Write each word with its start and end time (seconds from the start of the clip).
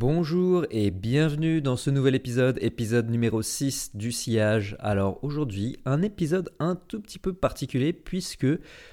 Bonjour 0.00 0.64
et 0.70 0.92
bienvenue 0.92 1.60
dans 1.60 1.76
ce 1.76 1.90
nouvel 1.90 2.14
épisode, 2.14 2.56
épisode 2.62 3.10
numéro 3.10 3.42
6 3.42 3.96
du 3.96 4.12
sillage. 4.12 4.76
Alors 4.78 5.18
aujourd'hui, 5.24 5.76
un 5.86 6.02
épisode 6.02 6.50
un 6.60 6.76
tout 6.76 7.00
petit 7.00 7.18
peu 7.18 7.32
particulier 7.32 7.92
puisque 7.92 8.46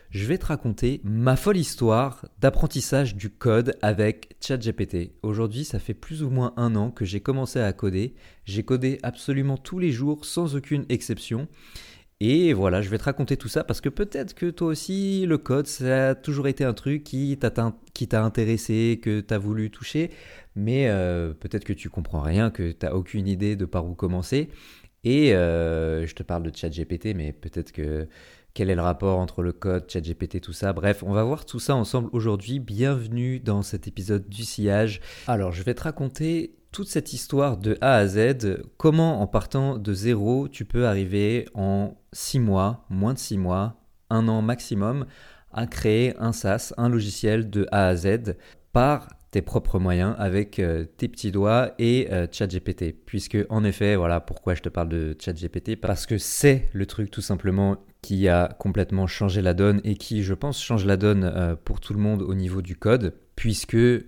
je 0.09 0.25
vais 0.25 0.39
te 0.39 0.47
raconter 0.47 1.01
ma 1.03 1.35
folle 1.35 1.57
histoire 1.57 2.25
d'apprentissage 2.41 3.15
du 3.15 3.29
code 3.29 3.77
avec 3.83 4.35
ChatGPT. 4.41 5.11
Aujourd'hui, 5.21 5.63
ça 5.63 5.77
fait 5.77 5.93
plus 5.93 6.23
ou 6.23 6.31
moins 6.31 6.55
un 6.57 6.75
an 6.75 6.89
que 6.89 7.05
j'ai 7.05 7.19
commencé 7.19 7.59
à 7.59 7.71
coder. 7.71 8.15
J'ai 8.45 8.63
codé 8.63 8.97
absolument 9.03 9.57
tous 9.57 9.77
les 9.77 9.91
jours 9.91 10.25
sans 10.25 10.55
aucune 10.55 10.87
exception. 10.89 11.47
Et 12.21 12.53
voilà, 12.53 12.81
je 12.81 12.89
vais 12.89 12.97
te 12.97 13.03
raconter 13.03 13.35
tout 13.35 13.49
ça 13.49 13.65
parce 13.65 13.81
que 13.81 13.89
peut-être 13.89 14.35
que 14.35 14.49
toi 14.49 14.67
aussi, 14.69 15.25
le 15.25 15.37
code, 15.37 15.67
ça 15.67 16.09
a 16.11 16.15
toujours 16.15 16.47
été 16.47 16.63
un 16.63 16.73
truc 16.73 17.03
qui 17.03 17.37
t'a 17.37 18.23
intéressé, 18.23 18.99
que 19.03 19.19
tu 19.19 19.33
as 19.33 19.37
voulu 19.37 19.69
toucher, 19.69 20.11
mais 20.55 20.87
euh, 20.87 21.33
peut-être 21.33 21.65
que 21.65 21.73
tu 21.73 21.89
comprends 21.89 22.21
rien, 22.21 22.51
que 22.51 22.71
tu 22.71 22.85
n'as 22.85 22.93
aucune 22.93 23.27
idée 23.27 23.57
de 23.57 23.65
par 23.65 23.85
où 23.85 23.95
commencer. 23.95 24.49
Et 25.03 25.35
euh, 25.35 26.07
je 26.07 26.15
te 26.15 26.23
parle 26.23 26.43
de 26.43 26.55
ChatGPT, 26.55 27.13
mais 27.15 27.33
peut-être 27.33 27.71
que 27.73 28.07
quel 28.55 28.69
est 28.69 28.75
le 28.75 28.81
rapport 28.81 29.19
entre 29.19 29.43
le 29.43 29.51
code, 29.51 29.91
ChatGPT, 29.91 30.39
tout 30.39 30.53
ça? 30.53 30.71
Bref, 30.71 31.03
on 31.05 31.11
va 31.11 31.25
voir 31.25 31.45
tout 31.45 31.59
ça 31.59 31.75
ensemble 31.75 32.09
aujourd'hui. 32.13 32.59
Bienvenue 32.59 33.41
dans 33.41 33.61
cet 33.61 33.85
épisode 33.85 34.29
du 34.29 34.45
sillage. 34.45 35.01
Alors, 35.27 35.51
je 35.51 35.61
vais 35.61 35.73
te 35.73 35.83
raconter 35.83 36.55
toute 36.71 36.87
cette 36.87 37.11
histoire 37.11 37.57
de 37.57 37.77
A 37.81 37.97
à 37.97 38.07
Z, 38.07 38.63
comment 38.77 39.21
en 39.21 39.27
partant 39.27 39.77
de 39.77 39.93
zéro, 39.93 40.47
tu 40.47 40.63
peux 40.63 40.87
arriver 40.87 41.49
en 41.53 41.97
6 42.13 42.39
mois, 42.39 42.85
moins 42.89 43.13
de 43.13 43.19
6 43.19 43.37
mois, 43.37 43.75
un 44.09 44.29
an 44.29 44.41
maximum, 44.41 45.05
à 45.51 45.67
créer 45.67 46.15
un 46.17 46.31
SaaS, 46.31 46.73
un 46.77 46.87
logiciel 46.87 47.49
de 47.49 47.67
A 47.73 47.87
à 47.87 47.95
Z 47.97 48.37
par 48.71 49.09
tes 49.31 49.41
propres 49.41 49.79
moyens 49.79 50.15
avec 50.17 50.59
euh, 50.59 50.85
tes 50.85 51.09
petits 51.09 51.31
doigts 51.33 51.73
et 51.77 52.07
euh, 52.09 52.25
ChatGPT. 52.31 52.95
Puisque 53.05 53.37
en 53.49 53.65
effet, 53.65 53.97
voilà 53.97 54.21
pourquoi 54.21 54.55
je 54.55 54.61
te 54.61 54.69
parle 54.69 54.87
de 54.87 55.13
ChatGPT, 55.19 55.75
parce 55.75 56.05
que 56.05 56.17
c'est 56.17 56.69
le 56.71 56.85
truc 56.85 57.11
tout 57.11 57.19
simplement 57.19 57.83
qui 58.05 58.27
a 58.27 58.55
complètement 58.59 59.07
changé 59.07 59.41
la 59.41 59.55
donne 59.55 59.81
et 59.83 59.95
qui, 59.95 60.21
je 60.21 60.35
pense, 60.35 60.61
change 60.61 60.85
la 60.85 60.95
donne 60.95 61.23
euh, 61.23 61.55
pour 61.55 61.79
tout 61.79 61.91
le 61.91 61.99
monde 61.99 62.21
au 62.21 62.35
niveau 62.35 62.61
du 62.61 62.75
code, 62.75 63.15
puisque 63.35 63.73
il 63.73 64.03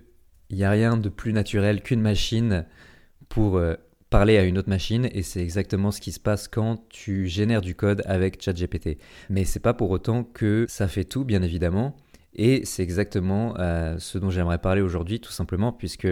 n'y 0.56 0.62
a 0.62 0.70
rien 0.70 0.96
de 0.96 1.08
plus 1.08 1.32
naturel 1.32 1.82
qu'une 1.82 2.00
machine 2.00 2.64
pour 3.28 3.56
euh, 3.56 3.74
parler 4.08 4.38
à 4.38 4.44
une 4.44 4.56
autre 4.56 4.68
machine 4.68 5.08
et 5.12 5.24
c'est 5.24 5.42
exactement 5.42 5.90
ce 5.90 6.00
qui 6.00 6.12
se 6.12 6.20
passe 6.20 6.46
quand 6.46 6.88
tu 6.90 7.26
génères 7.26 7.60
du 7.60 7.74
code 7.74 8.04
avec 8.06 8.40
ChatGPT. 8.40 8.98
Mais 9.30 9.44
c'est 9.44 9.58
pas 9.58 9.74
pour 9.74 9.90
autant 9.90 10.22
que 10.22 10.64
ça 10.68 10.86
fait 10.86 11.04
tout, 11.04 11.24
bien 11.24 11.42
évidemment. 11.42 11.96
Et 12.34 12.64
c'est 12.64 12.84
exactement 12.84 13.56
euh, 13.58 13.96
ce 13.98 14.16
dont 14.16 14.30
j'aimerais 14.30 14.58
parler 14.58 14.80
aujourd'hui, 14.80 15.18
tout 15.18 15.32
simplement, 15.32 15.72
puisque 15.72 16.06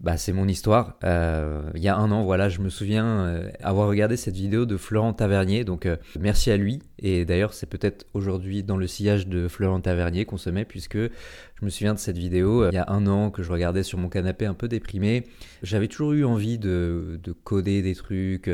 bah, 0.00 0.16
c'est 0.16 0.32
mon 0.32 0.48
histoire. 0.48 0.96
Euh, 1.04 1.62
il 1.74 1.82
y 1.82 1.88
a 1.88 1.96
un 1.96 2.10
an, 2.10 2.24
voilà, 2.24 2.48
je 2.48 2.60
me 2.60 2.70
souviens 2.70 3.06
euh, 3.06 3.50
avoir 3.62 3.86
regardé 3.86 4.16
cette 4.16 4.34
vidéo 4.34 4.64
de 4.64 4.78
Florent 4.78 5.12
Tavernier, 5.12 5.64
donc 5.64 5.84
euh, 5.84 5.96
merci 6.18 6.50
à 6.50 6.56
lui. 6.56 6.80
Et 6.98 7.26
d'ailleurs, 7.26 7.52
c'est 7.52 7.66
peut-être 7.66 8.06
aujourd'hui 8.14 8.62
dans 8.62 8.78
le 8.78 8.86
sillage 8.86 9.26
de 9.26 9.46
Florent 9.46 9.80
Tavernier 9.80 10.24
qu'on 10.24 10.38
se 10.38 10.48
met, 10.48 10.64
puisque 10.64 10.96
je 10.96 11.64
me 11.64 11.68
souviens 11.68 11.92
de 11.92 11.98
cette 11.98 12.16
vidéo 12.16 12.68
il 12.68 12.74
y 12.74 12.78
a 12.78 12.86
un 12.88 13.06
an 13.06 13.30
que 13.30 13.42
je 13.42 13.52
regardais 13.52 13.82
sur 13.82 13.98
mon 13.98 14.08
canapé 14.08 14.46
un 14.46 14.54
peu 14.54 14.68
déprimé. 14.68 15.24
J'avais 15.62 15.88
toujours 15.88 16.12
eu 16.12 16.24
envie 16.24 16.58
de, 16.58 17.20
de 17.22 17.32
coder 17.32 17.82
des 17.82 17.94
trucs 17.94 18.50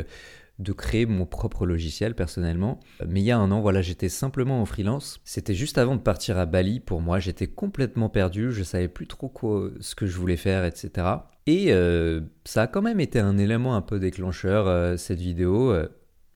de 0.59 0.73
créer 0.73 1.07
mon 1.07 1.27
propre 1.27 1.67
logiciel 1.67 2.15
personnellement. 2.15 2.81
Mais 3.07 3.21
il 3.21 3.25
y 3.25 3.31
a 3.31 3.39
un 3.39 3.51
an, 3.51 3.61
voilà, 3.61 3.83
j'étais 3.83 4.09
simplement 4.09 4.61
en 4.61 4.65
freelance. 4.65 5.21
C'était 5.25 5.55
juste 5.55 5.79
avant 5.79 5.97
de 5.97 6.01
partir 6.01 6.39
à 6.39 6.47
Bali 6.47 6.81
pour 6.81 7.01
moi. 7.01 7.19
J'étais 7.19 7.47
complètement 7.47 8.09
perdu, 8.09 8.53
je 8.53 8.63
savais 8.63 8.89
plus 8.89 9.07
trop 9.07 9.29
quoi, 9.29 9.71
ce 9.81 9.95
que 9.95 10.07
je 10.07 10.17
voulais 10.17 10.37
faire, 10.37 10.65
etc. 10.65 11.07
Et 11.47 11.73
euh, 11.73 12.21
ça 12.45 12.63
a 12.63 12.67
quand 12.67 12.83
même 12.83 13.01
été 13.01 13.19
un 13.19 13.39
élément 13.39 13.77
un 13.77 13.83
peu 13.83 13.99
déclencheur, 13.99 14.67
euh, 14.67 14.97
cette 14.97 15.21
vidéo. 15.21 15.75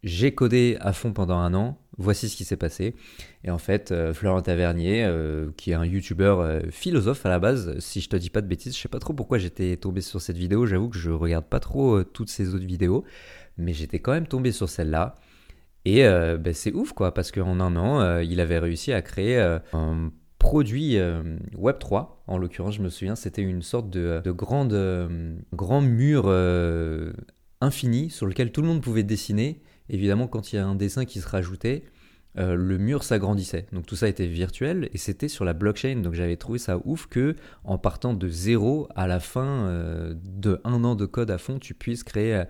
J'ai 0.03 0.35
codé 0.35 0.79
à 0.81 0.93
fond 0.93 1.13
pendant 1.13 1.39
un 1.39 1.53
an, 1.53 1.79
voici 2.01 2.29
ce 2.29 2.37
qui 2.37 2.45
s'est 2.45 2.57
passé. 2.57 2.95
Et 3.45 3.51
en 3.51 3.59
fait, 3.59 3.93
euh, 3.93 4.13
Florent 4.13 4.43
Tavernier, 4.43 5.09
qui 5.57 5.71
est 5.71 5.75
un 5.75 5.85
youtubeur 5.85 6.63
philosophe 6.71 7.25
à 7.27 7.29
la 7.29 7.39
base, 7.39 7.79
si 7.79 8.01
je 8.01 8.09
te 8.09 8.17
dis 8.17 8.31
pas 8.31 8.41
de 8.41 8.47
bêtises, 8.47 8.77
je 8.77 8.81
sais 8.81 8.89
pas 8.89 8.99
trop 8.99 9.13
pourquoi 9.13 9.39
j'étais 9.39 9.77
tombé 9.77 10.01
sur 10.01 10.21
cette 10.21 10.37
vidéo, 10.37 10.67
j'avoue 10.67 10.89
que 10.89 10.99
je 10.99 11.11
regarde 11.11 11.45
pas 11.45 11.61
trop 11.61 12.03
toutes 12.03 12.31
ces 12.31 12.55
autres 12.55 12.67
vidéos, 12.67 13.05
mais 13.57 13.73
j'étais 13.73 14.01
quand 14.01 14.13
même 14.13 14.27
tombé 14.27 14.53
sur 14.53 14.69
celle-là. 14.69 15.15
Et 15.85 16.03
ben, 16.03 16.53
c'est 16.53 16.73
ouf 16.73 16.93
quoi, 16.93 17.15
parce 17.15 17.31
qu'en 17.31 17.61
un 17.61 17.77
an, 17.77 18.21
il 18.21 18.41
avait 18.41 18.59
réussi 18.59 18.93
à 18.93 19.03
créer 19.03 19.39
un 19.73 20.11
produit 20.41 20.99
euh, 20.99 21.23
Web3. 21.57 22.09
En 22.27 22.39
l'occurrence, 22.39 22.75
je 22.75 22.83
me 22.83 22.89
souviens, 22.89 23.15
c'était 23.15 23.43
une 23.43 23.63
sorte 23.63 23.89
de, 23.89 24.21
euh, 24.27 24.33
grand 25.53 25.81
mur 25.81 26.25
euh, 26.27 27.13
infini 27.61 28.11
sur 28.11 28.27
lequel 28.27 28.51
tout 28.51 28.63
le 28.63 28.67
monde 28.67 28.83
pouvait 28.83 29.05
dessiner. 29.05 29.61
Évidemment, 29.89 30.27
quand 30.27 30.53
il 30.53 30.57
y 30.57 30.59
a 30.59 30.67
un 30.67 30.75
dessin 30.75 31.05
qui 31.05 31.21
se 31.21 31.29
rajoutait, 31.29 31.85
le 32.37 32.79
mur 32.79 33.03
s'agrandissait. 33.03 33.67
Donc 33.73 33.87
tout 33.87 33.97
ça 33.97 34.09
était 34.09 34.27
virtuel 34.27 34.89
et 34.93 34.99
c'était 34.99 35.29
sur 35.29 35.45
la 35.45 35.53
blockchain. 35.53 35.97
Donc 35.97 36.15
j'avais 36.15 36.37
trouvé 36.37 36.59
ça 36.59 36.79
ouf 36.85 37.07
que 37.07 37.35
en 37.65 37.79
partant 37.79 38.15
de 38.15 38.29
zéro 38.29 38.89
à 38.95 39.07
la 39.07 39.21
fin 39.21 39.69
de 40.15 40.61
un 40.65 40.85
an 40.85 40.95
de 40.95 41.07
code 41.07 41.31
à 41.31 41.39
fond, 41.39 41.59
tu 41.59 41.75
puisses 41.75 42.05
créer 42.05 42.45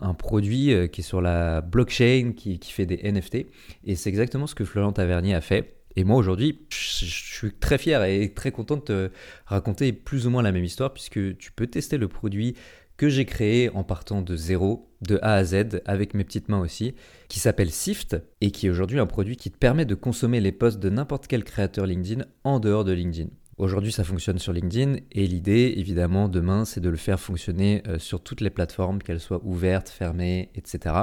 un 0.00 0.14
produit 0.14 0.88
qui 0.90 1.00
est 1.00 1.04
sur 1.04 1.20
la 1.20 1.60
blockchain, 1.60 2.32
qui, 2.36 2.58
fait 2.62 2.86
des 2.86 2.98
NFT. 3.10 3.46
Et 3.84 3.96
c'est 3.96 4.10
exactement 4.10 4.46
ce 4.46 4.54
que 4.54 4.64
Florent 4.64 4.92
Tavernier 4.92 5.34
a 5.34 5.40
fait. 5.40 5.76
Et 5.96 6.04
moi 6.04 6.16
aujourd'hui, 6.16 6.60
je 6.70 7.06
suis 7.06 7.52
très 7.52 7.78
fier 7.78 8.04
et 8.04 8.32
très 8.34 8.52
content 8.52 8.76
de 8.76 8.82
te 8.82 9.10
raconter 9.46 9.92
plus 9.94 10.26
ou 10.26 10.30
moins 10.30 10.42
la 10.42 10.52
même 10.52 10.64
histoire 10.64 10.92
puisque 10.92 11.38
tu 11.38 11.52
peux 11.52 11.66
tester 11.66 11.96
le 11.96 12.06
produit 12.06 12.54
que 12.96 13.08
j'ai 13.08 13.24
créé 13.24 13.70
en 13.70 13.84
partant 13.84 14.22
de 14.22 14.36
zéro, 14.36 14.90
de 15.02 15.18
A 15.22 15.34
à 15.34 15.44
Z, 15.44 15.82
avec 15.84 16.14
mes 16.14 16.24
petites 16.24 16.48
mains 16.48 16.60
aussi, 16.60 16.94
qui 17.28 17.38
s'appelle 17.38 17.70
Sift 17.70 18.16
et 18.40 18.50
qui 18.50 18.66
est 18.66 18.70
aujourd'hui 18.70 18.98
un 18.98 19.06
produit 19.06 19.36
qui 19.36 19.50
te 19.50 19.58
permet 19.58 19.84
de 19.84 19.94
consommer 19.94 20.40
les 20.40 20.52
posts 20.52 20.78
de 20.78 20.90
n'importe 20.90 21.26
quel 21.26 21.44
créateur 21.44 21.86
LinkedIn 21.86 22.24
en 22.44 22.60
dehors 22.60 22.84
de 22.84 22.92
LinkedIn. 22.92 23.30
Aujourd'hui, 23.58 23.92
ça 23.92 24.04
fonctionne 24.04 24.38
sur 24.38 24.52
LinkedIn 24.52 24.96
et 25.12 25.26
l'idée, 25.26 25.74
évidemment, 25.76 26.28
demain, 26.28 26.66
c'est 26.66 26.80
de 26.80 26.90
le 26.90 26.96
faire 26.96 27.18
fonctionner 27.18 27.82
euh, 27.86 27.98
sur 27.98 28.22
toutes 28.22 28.42
les 28.42 28.50
plateformes, 28.50 29.02
qu'elles 29.02 29.20
soient 29.20 29.40
ouvertes, 29.44 29.88
fermées, 29.88 30.50
etc. 30.54 30.94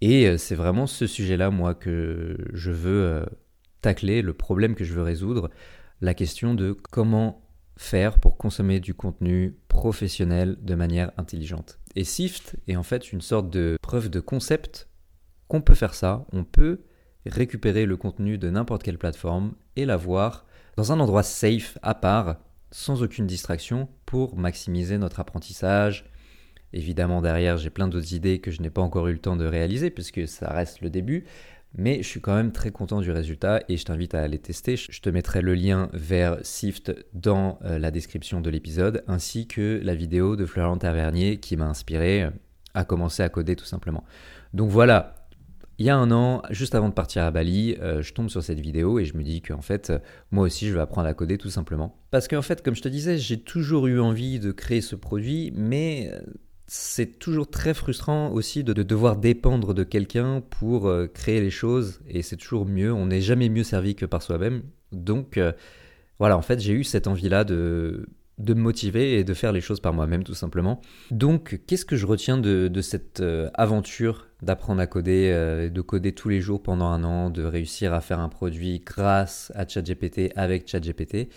Et 0.00 0.28
euh, 0.28 0.38
c'est 0.38 0.54
vraiment 0.54 0.86
ce 0.86 1.08
sujet-là, 1.08 1.50
moi, 1.50 1.74
que 1.74 2.36
je 2.52 2.70
veux 2.70 3.02
euh, 3.02 3.24
tacler 3.80 4.22
le 4.22 4.32
problème 4.32 4.76
que 4.76 4.84
je 4.84 4.92
veux 4.92 5.02
résoudre, 5.02 5.50
la 6.00 6.14
question 6.14 6.54
de 6.54 6.72
comment 6.72 7.41
faire 7.76 8.18
pour 8.18 8.36
consommer 8.36 8.80
du 8.80 8.94
contenu 8.94 9.56
professionnel 9.68 10.56
de 10.60 10.74
manière 10.74 11.12
intelligente. 11.16 11.78
Et 11.94 12.04
Sift 12.04 12.56
est 12.68 12.76
en 12.76 12.82
fait 12.82 13.12
une 13.12 13.20
sorte 13.20 13.50
de 13.50 13.76
preuve 13.82 14.08
de 14.08 14.20
concept 14.20 14.88
qu'on 15.48 15.60
peut 15.60 15.74
faire 15.74 15.94
ça, 15.94 16.24
on 16.32 16.44
peut 16.44 16.82
récupérer 17.26 17.86
le 17.86 17.96
contenu 17.96 18.38
de 18.38 18.50
n'importe 18.50 18.82
quelle 18.82 18.98
plateforme 18.98 19.54
et 19.76 19.84
l'avoir 19.84 20.46
dans 20.76 20.92
un 20.92 21.00
endroit 21.00 21.22
safe, 21.22 21.78
à 21.82 21.94
part, 21.94 22.36
sans 22.70 23.02
aucune 23.02 23.26
distraction, 23.26 23.88
pour 24.06 24.36
maximiser 24.36 24.96
notre 24.96 25.20
apprentissage. 25.20 26.10
Évidemment, 26.72 27.20
derrière, 27.20 27.58
j'ai 27.58 27.68
plein 27.68 27.88
d'autres 27.88 28.14
idées 28.14 28.40
que 28.40 28.50
je 28.50 28.62
n'ai 28.62 28.70
pas 28.70 28.80
encore 28.80 29.08
eu 29.08 29.12
le 29.12 29.18
temps 29.18 29.36
de 29.36 29.44
réaliser, 29.44 29.90
puisque 29.90 30.26
ça 30.26 30.50
reste 30.50 30.80
le 30.80 30.88
début, 30.88 31.26
mais 31.74 32.02
je 32.02 32.08
suis 32.08 32.20
quand 32.20 32.34
même 32.34 32.52
très 32.52 32.70
content 32.70 33.00
du 33.00 33.10
résultat 33.10 33.62
et 33.68 33.76
je 33.76 33.84
t'invite 33.84 34.14
à 34.14 34.22
aller 34.22 34.38
tester. 34.38 34.76
Je 34.76 35.00
te 35.00 35.08
mettrai 35.08 35.40
le 35.40 35.54
lien 35.54 35.88
vers 35.92 36.38
Sift 36.42 36.94
dans 37.14 37.58
euh, 37.64 37.78
la 37.78 37.90
description 37.90 38.40
de 38.40 38.50
l'épisode, 38.50 39.04
ainsi 39.06 39.46
que 39.46 39.80
la 39.82 39.94
vidéo 39.94 40.36
de 40.36 40.46
Florent 40.46 40.76
Tavernier 40.78 41.38
qui 41.38 41.56
m'a 41.56 41.66
inspiré 41.66 42.24
euh, 42.24 42.30
à 42.74 42.84
commencer 42.84 43.22
à 43.22 43.28
coder 43.28 43.56
tout 43.56 43.64
simplement. 43.64 44.04
Donc 44.52 44.70
voilà, 44.70 45.14
il 45.78 45.86
y 45.86 45.90
a 45.90 45.96
un 45.96 46.10
an, 46.10 46.42
juste 46.50 46.74
avant 46.74 46.88
de 46.88 46.94
partir 46.94 47.22
à 47.24 47.30
Bali, 47.30 47.76
euh, 47.80 48.02
je 48.02 48.12
tombe 48.12 48.28
sur 48.28 48.42
cette 48.42 48.60
vidéo 48.60 48.98
et 48.98 49.04
je 49.04 49.16
me 49.16 49.22
dis 49.22 49.40
qu'en 49.40 49.62
fait, 49.62 49.92
moi 50.30 50.44
aussi, 50.44 50.68
je 50.68 50.74
vais 50.74 50.80
apprendre 50.80 51.08
à 51.08 51.14
coder 51.14 51.38
tout 51.38 51.50
simplement. 51.50 51.96
Parce 52.10 52.28
qu'en 52.28 52.42
fait, 52.42 52.62
comme 52.62 52.74
je 52.74 52.82
te 52.82 52.88
disais, 52.88 53.16
j'ai 53.16 53.40
toujours 53.40 53.86
eu 53.86 53.98
envie 53.98 54.38
de 54.38 54.52
créer 54.52 54.82
ce 54.82 54.94
produit, 54.94 55.52
mais 55.54 56.10
c'est 56.74 57.18
toujours 57.18 57.50
très 57.50 57.74
frustrant 57.74 58.30
aussi 58.30 58.64
de, 58.64 58.72
devoir 58.72 59.16
dépendre 59.18 59.74
de 59.74 59.84
quelqu'un 59.84 60.40
pour 60.40 60.88
euh, 60.88 61.06
créer 61.06 61.38
les 61.38 61.50
choses 61.50 62.00
et 62.08 62.22
c'est 62.22 62.38
toujours 62.38 62.64
mieux. 62.64 62.90
On 62.90 63.04
n'est 63.04 63.20
jamais 63.20 63.50
mieux 63.50 63.62
servi 63.62 63.94
que 63.94 64.06
par 64.06 64.22
soi-même. 64.22 64.62
Donc 64.90 65.36
euh, 65.36 65.52
voilà, 66.18 66.38
en 66.38 66.40
fait, 66.40 66.60
j'ai 66.60 66.72
eu 66.72 66.82
cette 66.82 67.08
envie-là 67.08 67.44
de, 67.44 68.08
de 68.38 68.54
me 68.54 68.62
motiver 68.62 69.18
et 69.18 69.22
de 69.22 69.34
faire 69.34 69.52
les 69.52 69.60
choses 69.60 69.80
par 69.80 69.92
moi-même 69.92 70.24
tout 70.24 70.32
simplement. 70.32 70.80
Donc 71.10 71.60
qu'est-ce 71.66 71.84
que 71.84 71.96
je 71.96 72.06
retiens 72.06 72.38
de, 72.38 72.80
cette 72.80 73.20
euh, 73.20 73.50
aventure 73.52 74.28
d'apprendre 74.40 74.80
à 74.80 74.86
coder, 74.86 75.68
de 75.70 75.80
coder 75.82 76.12
tous 76.12 76.30
les 76.30 76.40
jours 76.40 76.62
pendant 76.62 76.86
un 76.86 77.04
an, 77.04 77.28
de 77.28 77.44
réussir 77.44 77.92
à 77.92 78.00
faire 78.00 78.18
un 78.18 78.30
produit 78.30 78.80
grâce 78.80 79.52
à 79.54 79.68
ChatGPT 79.68 80.32
avec 80.36 80.66
ChatGPT? 80.66 81.28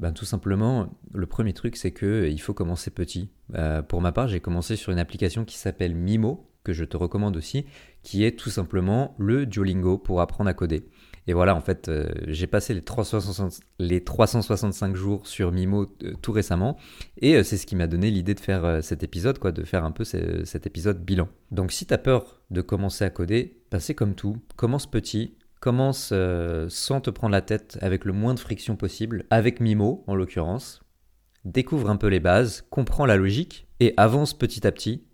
Ben, 0.00 0.12
Tout 0.12 0.24
simplement, 0.24 0.88
le 1.12 1.26
premier 1.26 1.52
truc, 1.52 1.76
c'est 1.76 1.92
qu'il 1.92 2.08
euh, 2.08 2.36
faut 2.38 2.54
commencer 2.54 2.90
petit. 2.90 3.30
Euh, 3.54 3.82
pour 3.82 4.00
ma 4.00 4.12
part, 4.12 4.28
j'ai 4.28 4.40
commencé 4.40 4.74
sur 4.74 4.90
une 4.92 4.98
application 4.98 5.44
qui 5.44 5.58
s'appelle 5.58 5.94
Mimo, 5.94 6.48
que 6.64 6.72
je 6.72 6.84
te 6.84 6.96
recommande 6.96 7.36
aussi, 7.36 7.66
qui 8.02 8.24
est 8.24 8.38
tout 8.38 8.50
simplement 8.50 9.14
le 9.18 9.46
Duolingo 9.46 9.98
pour 9.98 10.22
apprendre 10.22 10.48
à 10.48 10.54
coder. 10.54 10.88
Et 11.26 11.34
voilà, 11.34 11.54
en 11.54 11.60
fait, 11.60 11.88
euh, 11.88 12.08
j'ai 12.26 12.46
passé 12.46 12.72
les, 12.72 12.82
360, 12.82 13.60
les 13.78 14.02
365 14.02 14.96
jours 14.96 15.26
sur 15.26 15.52
Mimo 15.52 15.86
tout 16.22 16.32
récemment, 16.32 16.78
et 17.18 17.42
c'est 17.44 17.58
ce 17.58 17.66
qui 17.66 17.76
m'a 17.76 17.86
donné 17.86 18.10
l'idée 18.10 18.34
de 18.34 18.40
faire 18.40 18.82
cet 18.82 19.02
épisode, 19.02 19.38
quoi, 19.38 19.52
de 19.52 19.62
faire 19.64 19.84
un 19.84 19.90
peu 19.90 20.04
cet 20.04 20.66
épisode 20.66 21.04
bilan. 21.04 21.28
Donc 21.50 21.72
si 21.72 21.86
tu 21.86 21.94
as 21.94 21.98
peur 21.98 22.40
de 22.50 22.62
commencer 22.62 23.04
à 23.04 23.10
coder, 23.10 23.60
bah, 23.70 23.80
c'est 23.80 23.94
comme 23.94 24.14
tout, 24.14 24.38
commence 24.56 24.90
petit, 24.90 25.36
commence 25.60 26.12
sans 26.68 27.00
te 27.00 27.10
prendre 27.10 27.32
la 27.32 27.42
tête, 27.42 27.78
avec 27.80 28.04
le 28.04 28.12
moins 28.12 28.34
de 28.34 28.40
friction 28.40 28.76
possible, 28.76 29.24
avec 29.30 29.60
Mimo 29.60 30.04
en 30.06 30.14
l'occurrence, 30.14 30.82
découvre 31.44 31.88
un 31.88 31.96
peu 31.96 32.08
les 32.08 32.20
bases, 32.20 32.66
comprends 32.70 33.06
la 33.06 33.16
logique, 33.16 33.66
et 33.78 33.94
avance 33.96 34.34
petit 34.34 34.66
à 34.66 34.72
petit, 34.72 35.04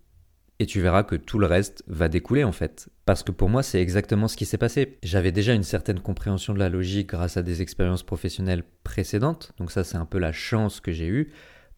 et 0.59 0.67
tu 0.67 0.81
verras 0.81 1.03
que 1.03 1.17
tout 1.17 1.39
le 1.39 1.47
reste 1.47 1.85
va 1.87 2.09
découler 2.09 2.43
en 2.43 2.53
fait. 2.53 2.89
Parce 3.05 3.23
que 3.23 3.31
pour 3.31 3.51
moi, 3.51 3.63
c'est 3.63 3.81
exactement 3.81 4.27
ce 4.27 4.37
qui 4.37 4.47
s'est 4.47 4.57
passé. 4.57 4.99
J'avais 5.03 5.31
déjà 5.31 5.53
une 5.53 5.63
certaine 5.63 6.01
compréhension 6.01 6.55
de 6.55 6.59
la 6.59 6.71
logique 6.71 7.11
grâce 7.11 7.37
à 7.37 7.43
des 7.43 7.61
expériences 7.61 8.03
professionnelles 8.03 8.65
précédentes, 8.83 9.53
donc 9.59 9.71
ça 9.71 9.85
c'est 9.85 9.99
un 9.99 10.07
peu 10.07 10.19
la 10.19 10.33
chance 10.33 10.81
que 10.81 10.93
j'ai 10.93 11.09
eue. 11.09 11.33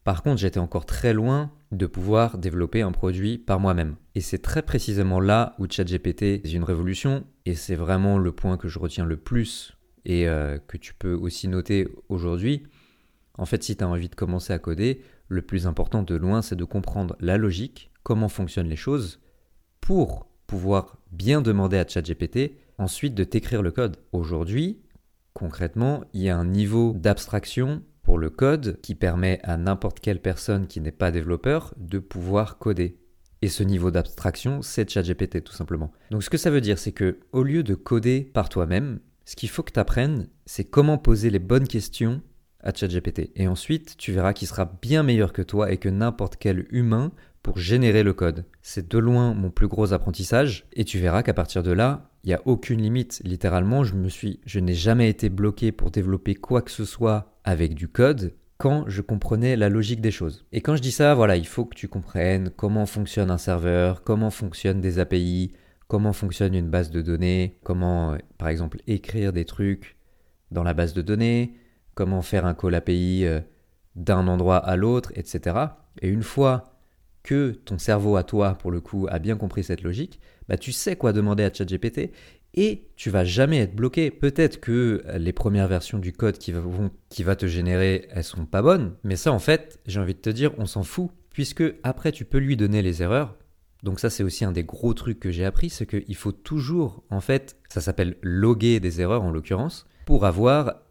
Par 0.09 0.23
contre, 0.23 0.37
j'étais 0.41 0.59
encore 0.59 0.87
très 0.87 1.13
loin 1.13 1.51
de 1.71 1.85
pouvoir 1.85 2.39
développer 2.39 2.81
un 2.81 2.91
produit 2.91 3.37
par 3.37 3.59
moi-même. 3.59 3.95
Et 4.15 4.21
c'est 4.21 4.39
très 4.39 4.63
précisément 4.63 5.19
là 5.19 5.53
où 5.59 5.67
ChatGPT 5.69 6.23
est 6.23 6.51
une 6.51 6.63
révolution, 6.63 7.27
et 7.45 7.53
c'est 7.53 7.75
vraiment 7.75 8.17
le 8.17 8.31
point 8.31 8.57
que 8.57 8.67
je 8.67 8.79
retiens 8.79 9.05
le 9.05 9.17
plus 9.17 9.77
et 10.05 10.27
euh, 10.27 10.57
que 10.67 10.77
tu 10.77 10.95
peux 10.95 11.13
aussi 11.13 11.47
noter 11.47 11.87
aujourd'hui. 12.09 12.63
En 13.37 13.45
fait, 13.45 13.61
si 13.61 13.77
tu 13.77 13.83
as 13.83 13.87
envie 13.87 14.09
de 14.09 14.15
commencer 14.15 14.51
à 14.51 14.57
coder, 14.57 15.03
le 15.27 15.43
plus 15.43 15.67
important 15.67 16.01
de 16.01 16.15
loin, 16.15 16.41
c'est 16.41 16.55
de 16.55 16.63
comprendre 16.63 17.15
la 17.19 17.37
logique, 17.37 17.91
comment 18.01 18.29
fonctionnent 18.29 18.67
les 18.67 18.75
choses 18.75 19.19
pour 19.79 20.25
pouvoir 20.47 20.97
bien 21.11 21.39
demander 21.43 21.77
à 21.77 21.87
ChatGPT 21.87 22.53
ensuite 22.79 23.13
de 23.13 23.23
t'écrire 23.23 23.61
le 23.61 23.69
code. 23.69 23.97
Aujourd'hui, 24.11 24.81
concrètement, 25.35 26.03
il 26.15 26.23
y 26.23 26.29
a 26.29 26.35
un 26.35 26.45
niveau 26.45 26.95
d'abstraction 26.97 27.83
le 28.19 28.29
code 28.29 28.79
qui 28.81 28.95
permet 28.95 29.39
à 29.43 29.57
n'importe 29.57 29.99
quelle 29.99 30.21
personne 30.21 30.67
qui 30.67 30.81
n'est 30.81 30.91
pas 30.91 31.11
développeur 31.11 31.73
de 31.77 31.99
pouvoir 31.99 32.57
coder. 32.57 32.97
Et 33.41 33.47
ce 33.47 33.63
niveau 33.63 33.89
d'abstraction, 33.89 34.61
c'est 34.61 34.89
ChatGPT 34.89 35.43
tout 35.43 35.53
simplement. 35.53 35.91
Donc 36.11 36.23
ce 36.23 36.29
que 36.29 36.37
ça 36.37 36.51
veut 36.51 36.61
dire, 36.61 36.77
c'est 36.77 36.91
que 36.91 37.19
au 37.31 37.43
lieu 37.43 37.63
de 37.63 37.73
coder 37.73 38.21
par 38.21 38.49
toi-même, 38.49 38.99
ce 39.25 39.35
qu'il 39.35 39.49
faut 39.49 39.63
que 39.63 39.71
tu 39.71 39.79
apprennes, 39.79 40.27
c'est 40.45 40.65
comment 40.65 40.97
poser 40.97 41.29
les 41.29 41.39
bonnes 41.39 41.67
questions 41.67 42.21
à 42.61 42.73
ChatGPT. 42.73 43.31
Et 43.35 43.47
ensuite, 43.47 43.95
tu 43.97 44.11
verras 44.11 44.33
qu'il 44.33 44.47
sera 44.47 44.65
bien 44.81 45.03
meilleur 45.03 45.31
que 45.31 45.41
toi 45.41 45.71
et 45.71 45.77
que 45.77 45.87
n'importe 45.87 46.35
quel 46.37 46.65
humain 46.71 47.11
pour 47.43 47.57
générer 47.57 48.03
le 48.03 48.13
code. 48.13 48.45
C'est 48.61 48.89
de 48.89 48.97
loin 48.97 49.33
mon 49.33 49.49
plus 49.49 49.67
gros 49.67 49.93
apprentissage 49.93 50.67
et 50.73 50.85
tu 50.85 50.99
verras 50.99 51.23
qu'à 51.23 51.33
partir 51.33 51.63
de 51.63 51.71
là, 51.71 52.09
il 52.23 52.27
n'y 52.27 52.33
a 52.33 52.41
aucune 52.45 52.81
limite. 52.81 53.21
Littéralement, 53.23 53.83
je 53.83 53.95
me 53.95 54.09
suis, 54.09 54.39
je 54.45 54.59
n'ai 54.59 54.73
jamais 54.73 55.09
été 55.09 55.29
bloqué 55.29 55.71
pour 55.71 55.91
développer 55.91 56.35
quoi 56.35 56.61
que 56.61 56.71
ce 56.71 56.85
soit 56.85 57.39
avec 57.43 57.73
du 57.73 57.87
code 57.87 58.33
quand 58.57 58.83
je 58.87 59.01
comprenais 59.01 59.55
la 59.55 59.69
logique 59.69 60.01
des 60.01 60.11
choses. 60.11 60.45
Et 60.51 60.59
quand 60.59 60.75
je 60.75 60.81
dis 60.81 60.91
ça, 60.91 61.15
voilà, 61.15 61.37
il 61.37 61.47
faut 61.47 61.63
que 61.65 61.75
tu 61.75 61.87
comprennes 61.87 62.49
comment 62.55 62.85
fonctionne 62.85 63.31
un 63.31 63.37
serveur, 63.37 64.03
comment 64.03 64.31
fonctionnent 64.31 64.81
des 64.81 64.99
API, 64.99 65.53
comment 65.87 66.11
fonctionne 66.11 66.53
une 66.53 66.69
base 66.69 66.91
de 66.91 67.01
données, 67.01 67.57
comment, 67.63 68.17
par 68.37 68.49
exemple, 68.49 68.79
écrire 68.85 69.31
des 69.31 69.45
trucs 69.45 69.97
dans 70.51 70.63
la 70.63 70.73
base 70.73 70.93
de 70.93 71.01
données, 71.01 71.55
comment 71.95 72.21
faire 72.21 72.45
un 72.45 72.53
call 72.53 72.75
API 72.75 73.25
euh, 73.25 73.39
d'un 73.95 74.27
endroit 74.27 74.57
à 74.57 74.75
l'autre, 74.75 75.13
etc. 75.15 75.55
Et 76.01 76.09
une 76.09 76.23
fois 76.23 76.78
que 77.23 77.51
ton 77.51 77.77
cerveau 77.77 78.15
à 78.15 78.23
toi, 78.23 78.55
pour 78.55 78.71
le 78.71 78.81
coup, 78.81 79.07
a 79.09 79.19
bien 79.19 79.35
compris 79.35 79.63
cette 79.63 79.83
logique, 79.83 80.19
bah, 80.47 80.57
tu 80.57 80.71
sais 80.71 80.95
quoi 80.95 81.13
demander 81.13 81.43
à 81.43 81.53
ChatGPT 81.53 82.11
et 82.55 82.87
tu 82.95 83.09
vas 83.09 83.25
jamais 83.25 83.59
être 83.59 83.75
bloqué. 83.75 84.11
Peut-être 84.11 84.59
que 84.59 85.03
les 85.17 85.33
premières 85.33 85.67
versions 85.67 85.99
du 85.99 86.11
code 86.13 86.37
qui, 86.37 86.51
vont, 86.51 86.91
qui 87.09 87.23
va 87.23 87.35
te 87.35 87.45
générer, 87.45 88.07
elles 88.11 88.23
sont 88.23 88.45
pas 88.45 88.61
bonnes, 88.61 88.95
mais 89.03 89.15
ça, 89.15 89.31
en 89.31 89.39
fait, 89.39 89.79
j'ai 89.85 89.99
envie 89.99 90.15
de 90.15 90.19
te 90.19 90.29
dire, 90.29 90.51
on 90.57 90.65
s'en 90.65 90.83
fout, 90.83 91.11
puisque 91.31 91.63
après, 91.83 92.11
tu 92.11 92.25
peux 92.25 92.39
lui 92.39 92.57
donner 92.57 92.81
les 92.81 93.03
erreurs. 93.03 93.35
Donc 93.83 93.99
ça, 93.99 94.09
c'est 94.09 94.23
aussi 94.23 94.43
un 94.43 94.51
des 94.51 94.63
gros 94.63 94.93
trucs 94.93 95.19
que 95.19 95.31
j'ai 95.31 95.45
appris, 95.45 95.69
c'est 95.69 95.85
qu'il 95.85 96.15
faut 96.15 96.31
toujours, 96.31 97.03
en 97.09 97.21
fait, 97.21 97.55
ça 97.69 97.81
s'appelle 97.81 98.17
loguer 98.21 98.79
des 98.79 98.99
erreurs 98.99 99.23
en 99.23 99.31
l'occurrence, 99.31 99.85
pour 100.05 100.25
avoir 100.25 100.81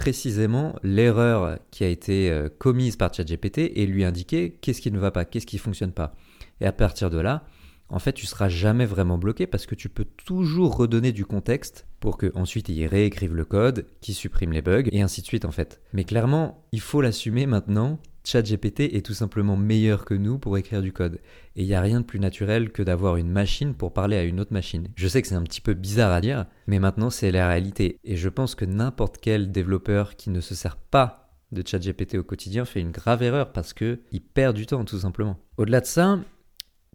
précisément 0.00 0.76
l'erreur 0.82 1.58
qui 1.70 1.84
a 1.84 1.88
été 1.88 2.30
euh, 2.30 2.48
commise 2.48 2.96
par 2.96 3.12
ChatGPT 3.12 3.58
et 3.74 3.84
lui 3.84 4.02
indiquer 4.02 4.56
qu'est-ce 4.62 4.80
qui 4.80 4.90
ne 4.90 4.98
va 4.98 5.10
pas, 5.10 5.26
qu'est-ce 5.26 5.44
qui 5.44 5.56
ne 5.56 5.60
fonctionne 5.60 5.92
pas. 5.92 6.16
Et 6.62 6.66
à 6.66 6.72
partir 6.72 7.10
de 7.10 7.18
là, 7.18 7.44
en 7.90 7.98
fait, 7.98 8.14
tu 8.14 8.24
seras 8.24 8.48
jamais 8.48 8.86
vraiment 8.86 9.18
bloqué 9.18 9.46
parce 9.46 9.66
que 9.66 9.74
tu 9.74 9.90
peux 9.90 10.06
toujours 10.24 10.74
redonner 10.74 11.12
du 11.12 11.26
contexte 11.26 11.86
pour 12.00 12.16
que 12.16 12.32
ensuite 12.34 12.70
il 12.70 12.86
réécrive 12.86 13.34
le 13.34 13.44
code, 13.44 13.84
qui 14.00 14.14
supprime 14.14 14.52
les 14.52 14.62
bugs 14.62 14.88
et 14.90 15.02
ainsi 15.02 15.20
de 15.20 15.26
suite 15.26 15.44
en 15.44 15.50
fait. 15.50 15.82
Mais 15.92 16.04
clairement, 16.04 16.64
il 16.72 16.80
faut 16.80 17.02
l'assumer 17.02 17.44
maintenant 17.44 17.98
ChatGPT 18.24 18.94
est 18.94 19.04
tout 19.04 19.14
simplement 19.14 19.56
meilleur 19.56 20.04
que 20.04 20.14
nous 20.14 20.38
pour 20.38 20.58
écrire 20.58 20.82
du 20.82 20.92
code. 20.92 21.20
Et 21.56 21.62
il 21.62 21.66
n'y 21.66 21.74
a 21.74 21.80
rien 21.80 22.00
de 22.00 22.06
plus 22.06 22.20
naturel 22.20 22.70
que 22.70 22.82
d'avoir 22.82 23.16
une 23.16 23.30
machine 23.30 23.74
pour 23.74 23.92
parler 23.92 24.16
à 24.16 24.24
une 24.24 24.40
autre 24.40 24.52
machine. 24.52 24.88
Je 24.96 25.08
sais 25.08 25.22
que 25.22 25.28
c'est 25.28 25.34
un 25.34 25.42
petit 25.42 25.60
peu 25.60 25.74
bizarre 25.74 26.12
à 26.12 26.20
dire, 26.20 26.46
mais 26.66 26.78
maintenant 26.78 27.10
c'est 27.10 27.30
la 27.30 27.48
réalité. 27.48 27.98
Et 28.04 28.16
je 28.16 28.28
pense 28.28 28.54
que 28.54 28.64
n'importe 28.64 29.18
quel 29.20 29.50
développeur 29.52 30.16
qui 30.16 30.30
ne 30.30 30.40
se 30.40 30.54
sert 30.54 30.76
pas 30.76 31.34
de 31.52 31.62
ChatGPT 31.66 32.16
au 32.16 32.22
quotidien 32.22 32.64
fait 32.64 32.80
une 32.80 32.92
grave 32.92 33.22
erreur 33.22 33.52
parce 33.52 33.72
qu'il 33.72 33.98
perd 34.34 34.54
du 34.54 34.66
temps 34.66 34.84
tout 34.84 35.00
simplement. 35.00 35.38
Au-delà 35.56 35.80
de 35.80 35.86
ça, 35.86 36.20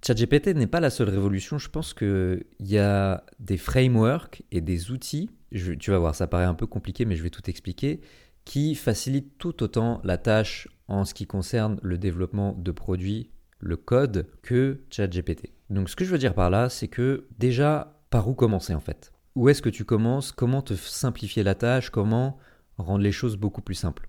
ChatGPT 0.06 0.56
n'est 0.56 0.68
pas 0.68 0.80
la 0.80 0.90
seule 0.90 1.10
révolution. 1.10 1.58
Je 1.58 1.70
pense 1.70 1.94
qu'il 1.94 2.46
y 2.60 2.78
a 2.78 3.24
des 3.40 3.58
frameworks 3.58 4.44
et 4.52 4.62
des 4.62 4.92
outils. 4.92 5.30
tu 5.52 5.92
vas 5.92 6.00
voir, 6.00 6.16
ça 6.16 6.28
paraît 6.28 6.46
un 6.46 6.54
peu 6.54 6.68
compliqué, 6.68 7.06
mais 7.06 7.16
je 7.16 7.24
vais 7.24 7.30
tout 7.30 7.50
expliquer 7.50 8.00
qui 8.46 8.76
facilitent 8.76 9.38
tout 9.40 9.64
autant 9.64 10.00
la 10.04 10.18
tâche 10.18 10.70
en 10.88 11.06
ce 11.06 11.14
qui 11.14 11.28
concerne 11.28 11.80
le 11.82 11.98
développement 11.98 12.54
de 12.54 12.72
produits, 12.72 13.32
le 13.60 13.78
code, 13.78 14.28
que 14.42 14.82
ChatGPT. 14.90 15.54
Donc 15.70 15.90
ce 15.90 15.96
que 15.96 16.06
je 16.06 16.12
veux 16.12 16.18
dire 16.18 16.36
par 16.36 16.50
là, 16.50 16.70
c'est 16.70 16.88
que 16.88 17.28
déjà, 17.40 18.00
par 18.10 18.28
où 18.28 18.34
commencer 18.34 18.74
en 18.74 18.80
fait? 18.80 19.12
Où 19.36 19.50
est-ce 19.50 19.62
que 19.62 19.70
tu 19.70 19.84
commences? 19.84 20.32
Comment 20.32 20.62
te 20.62 20.76
simplifier 20.76 21.44
la 21.44 21.56
tâche? 21.56 21.90
Comment 21.90 22.38
rendre 22.78 23.04
les 23.04 23.12
choses 23.12 23.38
beaucoup 23.38 23.62
plus 23.62 23.76
simples? 23.76 24.08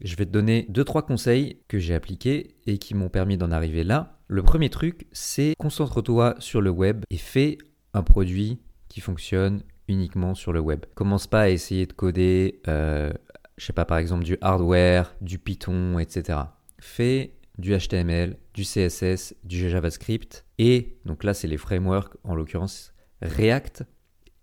Je 0.00 0.14
vais 0.14 0.26
te 0.26 0.30
donner 0.30 0.66
deux 0.68 0.84
trois 0.84 1.04
conseils 1.04 1.60
que 1.68 1.78
j'ai 1.78 1.94
appliqués 1.94 2.56
et 2.66 2.78
qui 2.78 2.94
m'ont 2.94 3.08
permis 3.08 3.36
d'en 3.36 3.50
arriver 3.50 3.82
là. 3.82 4.18
Le 4.28 4.42
premier 4.42 4.70
truc, 4.70 5.06
c'est 5.12 5.54
concentre-toi 5.58 6.36
sur 6.38 6.60
le 6.60 6.70
web 6.70 7.04
et 7.10 7.16
fais 7.16 7.58
un 7.94 8.02
produit 8.02 8.60
qui 8.88 9.00
fonctionne 9.00 9.62
uniquement 9.88 10.34
sur 10.34 10.52
le 10.52 10.60
web. 10.60 10.84
Commence 10.94 11.26
pas 11.26 11.40
à 11.42 11.48
essayer 11.48 11.86
de 11.86 11.92
coder 11.92 12.60
euh, 12.68 13.12
je 13.58 13.66
sais 13.66 13.72
pas, 13.72 13.84
par 13.84 13.98
exemple 13.98 14.24
du 14.24 14.38
hardware, 14.40 15.14
du 15.20 15.38
Python, 15.38 15.98
etc. 15.98 16.38
Fais 16.80 17.34
du 17.58 17.76
HTML, 17.76 18.36
du 18.54 18.62
CSS, 18.62 19.34
du 19.44 19.68
JavaScript 19.68 20.46
et 20.58 20.96
donc 21.04 21.24
là 21.24 21.34
c'est 21.34 21.48
les 21.48 21.56
frameworks 21.56 22.16
en 22.22 22.34
l'occurrence 22.34 22.94
React 23.20 23.84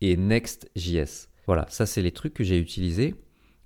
et 0.01 0.17
Next.js. 0.17 1.29
Voilà, 1.47 1.65
ça 1.69 1.85
c'est 1.85 2.01
les 2.01 2.11
trucs 2.11 2.33
que 2.33 2.43
j'ai 2.43 2.59
utilisés 2.59 3.15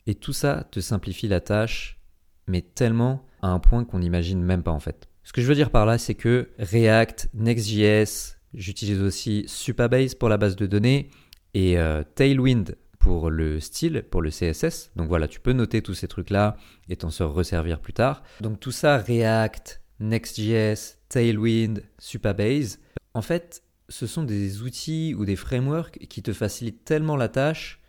et 0.05 0.15
tout 0.15 0.33
ça 0.33 0.67
te 0.69 0.79
simplifie 0.79 1.27
la 1.27 1.41
tâche 1.41 1.99
mais 2.47 2.61
tellement 2.61 3.25
à 3.41 3.47
un 3.49 3.59
point 3.59 3.85
qu'on 3.85 3.99
n'imagine 3.99 4.41
même 4.41 4.61
pas 4.61 4.71
en 4.71 4.79
fait. 4.79 5.09
Ce 5.23 5.33
que 5.33 5.41
je 5.41 5.47
veux 5.47 5.55
dire 5.55 5.71
par 5.71 5.87
là 5.87 5.97
c'est 5.97 6.15
que 6.15 6.49
React, 6.59 7.29
Next.js, 7.33 8.35
j'utilise 8.53 9.01
aussi 9.01 9.45
Supabase 9.47 10.13
pour 10.13 10.29
la 10.29 10.37
base 10.37 10.55
de 10.55 10.67
données 10.67 11.09
et 11.55 11.79
euh, 11.79 12.03
Tailwind 12.15 12.75
pour 12.99 13.29
le 13.29 13.59
style, 13.59 14.03
pour 14.11 14.21
le 14.21 14.29
CSS. 14.29 14.91
Donc 14.95 15.07
voilà, 15.07 15.27
tu 15.27 15.39
peux 15.39 15.53
noter 15.53 15.81
tous 15.81 15.93
ces 15.93 16.07
trucs-là 16.07 16.57
et 16.89 16.97
t'en 16.97 17.09
se 17.09 17.23
resservir 17.23 17.79
plus 17.79 17.93
tard. 17.93 18.23
Donc 18.41 18.59
tout 18.59 18.71
ça, 18.71 18.97
React, 18.97 19.81
Next.js, 19.99 20.97
Tailwind, 21.09 21.81
Supabase, 21.97 22.79
en 23.13 23.21
fait, 23.21 23.63
ce 23.89 24.05
sont 24.05 24.23
des 24.23 24.61
outils 24.61 25.15
ou 25.17 25.25
des 25.25 25.35
frameworks 25.35 25.97
qui 26.07 26.21
te 26.21 26.33
facilitent 26.33 26.85
tellement 26.85 27.15
la 27.17 27.27
tâche 27.27 27.81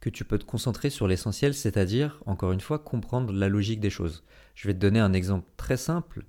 que 0.00 0.10
tu 0.10 0.24
peux 0.24 0.38
te 0.38 0.44
concentrer 0.44 0.90
sur 0.90 1.08
l'essentiel, 1.08 1.54
c'est-à-dire, 1.54 2.22
encore 2.26 2.52
une 2.52 2.60
fois, 2.60 2.78
comprendre 2.78 3.32
la 3.32 3.48
logique 3.48 3.80
des 3.80 3.90
choses. 3.90 4.24
Je 4.54 4.68
vais 4.68 4.74
te 4.74 4.78
donner 4.78 5.00
un 5.00 5.12
exemple 5.12 5.48
très 5.56 5.76
simple. 5.76 6.24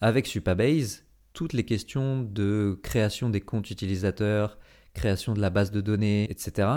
Avec 0.00 0.26
Supabase, 0.26 1.04
toutes 1.32 1.52
les 1.52 1.64
questions 1.64 2.22
de 2.22 2.78
création 2.82 3.30
des 3.30 3.40
comptes 3.40 3.70
utilisateurs, 3.70 4.58
création 4.94 5.34
de 5.34 5.40
la 5.40 5.50
base 5.50 5.70
de 5.70 5.80
données, 5.80 6.30
etc., 6.30 6.68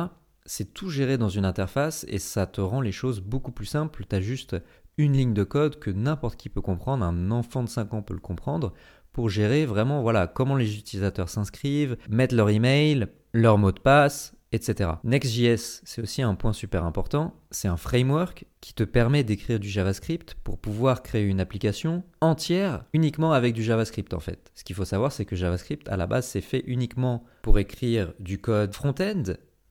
c'est 0.46 0.74
tout 0.74 0.90
géré 0.90 1.18
dans 1.18 1.30
une 1.30 1.46
interface 1.46 2.06
et 2.10 2.20
ça 2.20 2.46
te 2.46 2.62
rend 2.62 2.82
les 2.82 2.92
choses 2.92 3.22
beaucoup 3.22 3.52
plus 3.52 3.66
simples. 3.66 4.06
Tu 4.10 4.16
as 4.16 4.22
juste 4.22 4.56
une 4.98 5.14
ligne 5.14 5.34
de 5.34 5.44
code 5.44 5.80
que 5.80 5.90
n'importe 5.90 6.38
qui 6.38 6.50
peut 6.50 6.62
comprendre, 6.62 7.06
un 7.06 7.32
enfant 7.32 7.64
de 7.64 7.70
5 7.70 7.94
ans 7.94 8.02
peut 8.02 8.14
le 8.14 8.20
comprendre, 8.20 8.74
pour 9.12 9.30
gérer 9.30 9.66
vraiment 9.66 10.02
voilà 10.02 10.28
comment 10.28 10.56
les 10.56 10.78
utilisateurs 10.78 11.30
s'inscrivent, 11.30 11.98
mettre 12.10 12.36
leur 12.36 12.50
email, 12.50 13.08
leur 13.34 13.58
mot 13.58 13.72
de 13.72 13.80
passe, 13.80 14.36
etc. 14.52 14.92
Next.js, 15.04 15.82
c'est 15.84 16.02
aussi 16.02 16.22
un 16.22 16.36
point 16.36 16.54
super 16.54 16.86
important. 16.86 17.36
C'est 17.52 17.68
un 17.68 17.78
framework 17.78 18.46
qui 18.62 18.74
te 18.74 18.84
permet 18.84 19.24
d'écrire 19.24 19.60
du 19.60 19.68
JavaScript 19.68 20.36
pour 20.44 20.60
pouvoir 20.60 21.02
créer 21.02 21.24
une 21.24 21.40
application 21.40 22.04
entière 22.22 22.86
uniquement 22.94 23.34
avec 23.34 23.54
du 23.54 23.64
JavaScript 23.64 24.14
en 24.14 24.20
fait. 24.20 24.52
Ce 24.54 24.64
qu'il 24.64 24.76
faut 24.76 24.86
savoir, 24.86 25.12
c'est 25.12 25.26
que 25.26 25.36
JavaScript 25.36 25.90
à 25.90 25.98
la 25.98 26.08
base 26.08 26.28
c'est 26.28 26.42
fait 26.42 26.64
uniquement 26.68 27.24
pour 27.42 27.60
écrire 27.60 28.14
du 28.20 28.40
code 28.40 28.74
front-end 28.74 29.24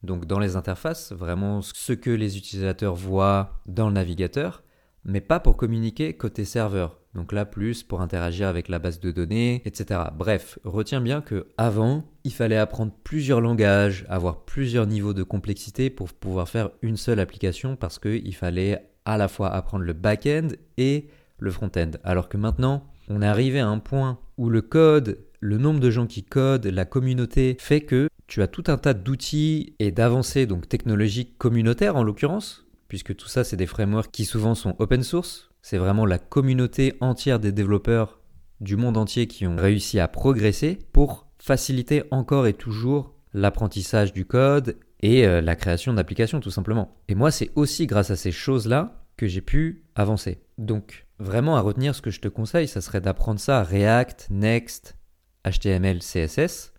donc 0.03 0.27
dans 0.27 0.39
les 0.39 0.57
interfaces, 0.57 1.13
vraiment 1.13 1.63
ce 1.63 1.93
que 1.93 2.11
les 2.11 2.37
utilisateurs 2.37 2.95
voient 2.95 3.61
dans 3.67 3.89
le 3.89 3.95
navigateur, 3.95 4.63
mais 5.05 5.21
pas 5.21 5.41
pour 5.41 5.57
communiquer 5.57 6.15
côté 6.15 6.45
serveur. 6.45 6.99
Donc 7.15 7.33
là, 7.33 7.45
plus 7.45 7.83
pour 7.83 8.01
interagir 8.01 8.49
avec 8.49 8.69
la 8.69 8.79
base 8.79 8.99
de 8.99 9.11
données, 9.11 9.61
etc. 9.67 10.01
Bref, 10.17 10.59
retiens 10.65 11.01
bien 11.01 11.21
que 11.21 11.47
avant, 11.59 12.05
il 12.25 12.33
fallait 12.33 12.57
apprendre 12.57 12.93
plusieurs 13.05 13.41
langages, 13.41 14.07
avoir 14.09 14.45
plusieurs 14.45 14.87
niveaux 14.87 15.13
de 15.13 15.23
complexité 15.23 15.91
pour 15.91 16.13
pouvoir 16.13 16.49
faire 16.49 16.71
une 16.81 16.97
seule 16.97 17.21
application 17.21 17.77
parce 17.77 17.99
qu'il 17.99 18.35
fallait 18.35 18.89
à 19.05 19.19
la 19.19 19.29
fois 19.29 19.51
apprendre 19.51 19.85
le 19.85 19.93
back-end 19.93 20.49
et 20.79 21.09
le 21.39 21.51
front-end. 21.51 21.91
Alors 22.03 22.29
que 22.29 22.39
maintenant, 22.39 22.87
on 23.09 23.21
est 23.21 23.27
arrivé 23.27 23.61
à 23.61 23.69
un 23.69 23.79
point 23.79 24.19
où 24.39 24.49
le 24.49 24.63
code, 24.63 25.19
le 25.41 25.59
nombre 25.59 25.81
de 25.81 25.91
gens 25.91 26.07
qui 26.07 26.23
codent, 26.23 26.67
la 26.67 26.85
communauté 26.85 27.57
fait 27.59 27.83
que 27.83 28.09
tu 28.33 28.41
as 28.41 28.49
tout 28.49 28.65
un 28.69 28.79
tas 28.79 28.95
d'outils 28.95 29.75
et 29.79 29.91
d'avancées 29.91 30.47
donc 30.47 30.67
technologiques 30.67 31.37
communautaires 31.37 31.97
en 31.97 32.03
l'occurrence, 32.03 32.65
puisque 32.89 33.15
tout 33.15 33.29
ça 33.29 33.45
c'est 33.45 33.59
des 33.59 33.67
frameworks 33.67 34.11
qui 34.11 34.25
souvent 34.25 34.55
sont 34.55 34.75
open 34.79 35.03
source. 35.03 35.51
C'est 35.61 35.77
vraiment 35.77 36.07
la 36.07 36.17
communauté 36.19 36.95
entière 37.03 37.41
des 37.41 37.53
développeurs 37.53 38.21
du 38.63 38.77
monde 38.77 38.97
entier 38.97 39.27
qui 39.27 39.47
ont 39.47 39.57
réussi 39.57 40.01
à 40.01 40.09
progresser 40.09 40.79
pour 40.95 41.27
faciliter 41.37 42.05
encore 42.11 42.47
et 42.47 42.55
toujours 42.55 43.13
l'apprentissage 43.35 44.15
du 44.15 44.25
code 44.25 44.79
et 45.01 45.27
euh, 45.27 45.43
la 45.43 45.55
création 45.55 45.93
d'applications 45.93 46.41
tout 46.41 46.51
simplement. 46.51 46.97
Et 47.09 47.15
moi 47.15 47.31
c'est 47.31 47.51
aussi 47.55 47.87
grâce 47.87 48.11
à 48.11 48.17
ces 48.17 48.33
choses-là 48.33 49.05
que 49.19 49.27
j'ai 49.27 49.43
pu 49.43 49.85
avancer. 49.95 50.41
Donc 50.57 51.07
vraiment 51.19 51.59
à 51.59 51.61
retenir 51.61 51.95
ce 51.95 52.01
que 52.01 52.11
je 52.11 52.21
te 52.21 52.29
conseille, 52.29 52.67
ça 52.67 52.81
serait 52.81 53.03
d'apprendre 53.03 53.41
ça 53.41 53.63
React, 53.63 54.29
Next, 54.31 54.97
HTML, 55.45 55.99
CSS 55.99 56.72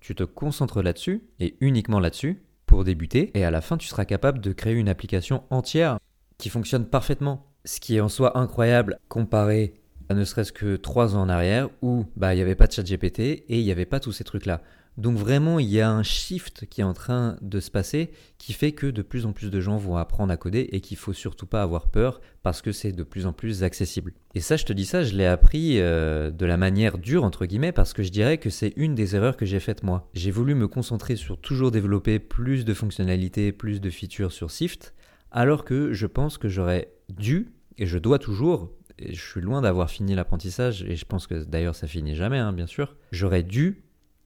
tu 0.00 0.14
te 0.14 0.24
concentres 0.24 0.82
là-dessus 0.82 1.22
et 1.40 1.56
uniquement 1.60 2.00
là-dessus 2.00 2.42
pour 2.66 2.84
débuter 2.84 3.30
et 3.34 3.44
à 3.44 3.50
la 3.50 3.60
fin 3.60 3.76
tu 3.76 3.88
seras 3.88 4.04
capable 4.04 4.40
de 4.40 4.52
créer 4.52 4.74
une 4.74 4.88
application 4.88 5.44
entière 5.50 5.98
qui 6.38 6.48
fonctionne 6.48 6.86
parfaitement. 6.86 7.46
Ce 7.64 7.80
qui 7.80 7.96
est 7.96 8.00
en 8.00 8.08
soi 8.08 8.38
incroyable 8.38 8.98
comparé 9.08 9.74
à 10.08 10.14
ne 10.14 10.24
serait-ce 10.24 10.52
que 10.52 10.76
trois 10.76 11.16
ans 11.16 11.22
en 11.22 11.28
arrière 11.28 11.68
où 11.82 12.06
bah 12.16 12.34
il 12.34 12.36
n'y 12.36 12.42
avait 12.42 12.54
pas 12.54 12.66
de 12.66 12.72
chat 12.72 12.82
GPT 12.82 13.20
et 13.20 13.44
il 13.48 13.64
n'y 13.64 13.72
avait 13.72 13.86
pas 13.86 14.00
tous 14.00 14.12
ces 14.12 14.24
trucs 14.24 14.46
là. 14.46 14.62
Donc 14.98 15.16
vraiment, 15.16 15.60
il 15.60 15.68
y 15.68 15.80
a 15.80 15.88
un 15.88 16.02
shift 16.02 16.66
qui 16.66 16.80
est 16.80 16.84
en 16.84 16.92
train 16.92 17.36
de 17.40 17.60
se 17.60 17.70
passer 17.70 18.10
qui 18.36 18.52
fait 18.52 18.72
que 18.72 18.88
de 18.88 19.02
plus 19.02 19.26
en 19.26 19.32
plus 19.32 19.48
de 19.48 19.60
gens 19.60 19.76
vont 19.76 19.96
apprendre 19.96 20.32
à 20.32 20.36
coder 20.36 20.68
et 20.72 20.80
qu'il 20.80 20.96
faut 20.96 21.12
surtout 21.12 21.46
pas 21.46 21.62
avoir 21.62 21.86
peur 21.86 22.20
parce 22.42 22.62
que 22.62 22.72
c'est 22.72 22.90
de 22.90 23.04
plus 23.04 23.24
en 23.24 23.32
plus 23.32 23.62
accessible. 23.62 24.12
Et 24.34 24.40
ça, 24.40 24.56
je 24.56 24.64
te 24.64 24.72
dis 24.72 24.84
ça, 24.84 25.04
je 25.04 25.14
l'ai 25.14 25.24
appris 25.24 25.78
euh, 25.78 26.32
de 26.32 26.44
la 26.44 26.56
manière 26.56 26.98
dure 26.98 27.22
entre 27.22 27.46
guillemets 27.46 27.70
parce 27.70 27.92
que 27.92 28.02
je 28.02 28.10
dirais 28.10 28.38
que 28.38 28.50
c'est 28.50 28.72
une 28.74 28.96
des 28.96 29.14
erreurs 29.14 29.36
que 29.36 29.46
j'ai 29.46 29.60
faites 29.60 29.84
moi. 29.84 30.10
J'ai 30.14 30.32
voulu 30.32 30.56
me 30.56 30.66
concentrer 30.66 31.14
sur 31.14 31.40
toujours 31.40 31.70
développer 31.70 32.18
plus 32.18 32.64
de 32.64 32.74
fonctionnalités, 32.74 33.52
plus 33.52 33.80
de 33.80 33.90
features 33.90 34.32
sur 34.32 34.50
Shift, 34.50 34.94
alors 35.30 35.64
que 35.64 35.92
je 35.92 36.08
pense 36.08 36.38
que 36.38 36.48
j'aurais 36.48 36.92
dû 37.08 37.52
et 37.76 37.86
je 37.86 37.98
dois 37.98 38.18
toujours 38.18 38.72
et 38.98 39.14
je 39.14 39.22
suis 39.22 39.40
loin 39.40 39.62
d'avoir 39.62 39.90
fini 39.90 40.16
l'apprentissage, 40.16 40.82
et 40.82 40.96
je 40.96 41.04
pense 41.04 41.28
que 41.28 41.44
d'ailleurs 41.44 41.76
ça 41.76 41.86
finit 41.86 42.16
jamais, 42.16 42.38
hein, 42.38 42.52
bien 42.52 42.66
sûr, 42.66 42.96
j'aurais 43.12 43.44
dû 43.44 43.84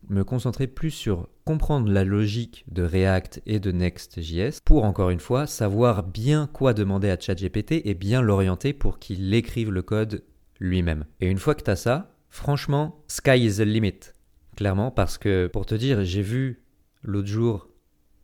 me 0.09 0.25
concentrer 0.25 0.67
plus 0.67 0.91
sur 0.91 1.29
comprendre 1.45 1.91
la 1.91 2.05
logique 2.05 2.65
de 2.69 2.83
React 2.83 3.43
et 3.47 3.61
de 3.61 3.73
Next.js 3.73 4.61
pour 4.65 4.85
encore 4.85 5.11
une 5.11 5.21
fois 5.21 5.47
savoir 5.47 6.03
bien 6.03 6.49
quoi 6.53 6.75
demander 6.75 7.11
à 7.11 7.19
ChatGPT 7.19 7.83
et 7.85 7.95
bien 7.95 8.23
l'orienter 8.23 8.73
pour 8.73 8.99
qu'il 8.99 9.33
écrive 9.35 9.71
le 9.71 9.83
code 9.83 10.25
lui-même. 10.61 11.05
Et 11.21 11.29
une 11.29 11.39
fois 11.39 11.55
que 11.55 11.63
tu 11.63 11.77
ça, 11.77 12.15
franchement, 12.29 13.03
sky 13.09 13.45
is 13.45 13.57
the 13.57 13.61
limit. 13.61 14.13
Clairement, 14.57 14.91
parce 14.91 15.19
que 15.19 15.47
pour 15.47 15.67
te 15.67 15.75
dire, 15.75 16.05
j'ai 16.05 16.23
vu 16.23 16.63
l'autre 17.03 17.29
jour 17.29 17.69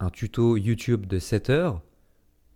un 0.00 0.11
tuto 0.11 0.56
YouTube 0.56 1.06
de 1.06 1.18
7 1.18 1.50
heures 1.50 1.82